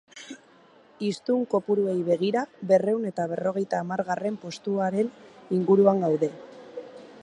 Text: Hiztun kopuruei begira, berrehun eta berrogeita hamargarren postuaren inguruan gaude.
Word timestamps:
Hiztun 1.07 1.43
kopuruei 1.51 1.97
begira, 2.09 2.43
berrehun 2.73 3.05
eta 3.11 3.29
berrogeita 3.35 3.83
hamargarren 3.83 4.43
postuaren 4.47 5.15
inguruan 5.59 6.05
gaude. 6.07 6.37